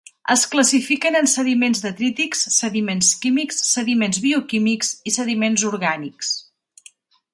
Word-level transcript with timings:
Es 0.33 0.43
classifiquen 0.51 1.17
en 1.19 1.27
sediments 1.33 1.81
detrítics, 1.83 2.41
sediments 2.55 3.11
químics, 3.27 3.61
sediments 3.75 4.23
bioquímics 4.25 4.91
i 5.11 5.15
sediments 5.19 5.67
orgànics. 5.75 6.33